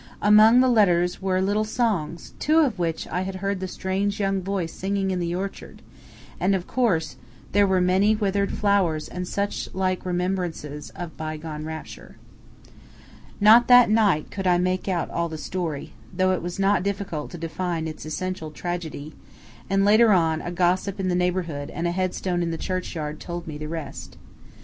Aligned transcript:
Among 0.23 0.61
the 0.61 0.67
letters 0.67 1.21
were 1.21 1.43
little 1.43 1.63
songs, 1.63 2.33
two 2.39 2.57
of 2.61 2.79
which 2.79 3.05
I 3.09 3.21
had 3.21 3.35
heard 3.35 3.59
the 3.59 3.67
strange 3.67 4.19
young 4.19 4.41
voice 4.41 4.73
singing 4.73 5.11
in 5.11 5.19
the 5.19 5.35
orchard, 5.35 5.83
and, 6.39 6.55
of 6.55 6.65
course, 6.65 7.17
there 7.51 7.67
were 7.67 7.79
many 7.79 8.15
withered 8.15 8.51
flowers 8.51 9.07
and 9.07 9.27
such 9.27 9.69
like 9.75 10.03
remembrances 10.03 10.89
of 10.95 11.15
bygone 11.17 11.65
rapture. 11.65 12.15
Not 13.39 13.67
that 13.67 13.91
night 13.91 14.31
could 14.31 14.47
I 14.47 14.57
make 14.57 14.87
out 14.87 15.11
all 15.11 15.29
the 15.29 15.37
story, 15.37 15.93
though 16.11 16.31
it 16.31 16.41
was 16.41 16.57
not 16.57 16.81
difficult 16.81 17.29
to 17.29 17.37
define 17.37 17.87
its 17.87 18.03
essential 18.03 18.49
tragedy, 18.49 19.13
and 19.69 19.85
later 19.85 20.11
on 20.11 20.41
a 20.41 20.49
gossip 20.51 20.99
in 20.99 21.09
the 21.09 21.13
neighborhood 21.13 21.69
and 21.69 21.85
a 21.85 21.91
headstone 21.91 22.41
in 22.41 22.49
the 22.49 22.57
churchyard 22.57 23.19
told 23.19 23.45
me 23.45 23.59
the 23.59 23.67
rest. 23.67 24.17